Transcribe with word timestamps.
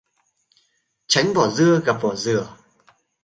Tránh 1.07 1.33
vỏ 1.33 1.47
dưa 1.47 1.81
gặp 1.85 2.01
vỏ 2.01 2.15
dừa 2.15 2.57